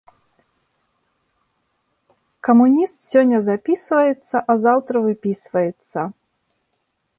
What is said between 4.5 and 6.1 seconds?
а заўтра выпісваецца.